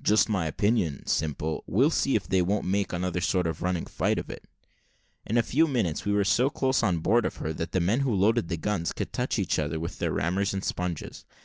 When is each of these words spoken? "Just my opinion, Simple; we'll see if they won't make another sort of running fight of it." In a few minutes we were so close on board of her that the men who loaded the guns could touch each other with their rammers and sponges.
"Just 0.00 0.28
my 0.28 0.46
opinion, 0.46 1.04
Simple; 1.04 1.64
we'll 1.66 1.90
see 1.90 2.14
if 2.14 2.28
they 2.28 2.40
won't 2.40 2.64
make 2.64 2.92
another 2.92 3.20
sort 3.20 3.44
of 3.48 3.60
running 3.60 3.86
fight 3.86 4.20
of 4.20 4.30
it." 4.30 4.44
In 5.26 5.36
a 5.36 5.42
few 5.42 5.66
minutes 5.66 6.04
we 6.04 6.12
were 6.12 6.22
so 6.22 6.48
close 6.48 6.84
on 6.84 7.00
board 7.00 7.26
of 7.26 7.38
her 7.38 7.52
that 7.54 7.72
the 7.72 7.80
men 7.80 7.98
who 8.02 8.14
loaded 8.14 8.46
the 8.46 8.56
guns 8.56 8.92
could 8.92 9.12
touch 9.12 9.36
each 9.36 9.58
other 9.58 9.80
with 9.80 9.98
their 9.98 10.12
rammers 10.12 10.54
and 10.54 10.62
sponges. 10.64 11.24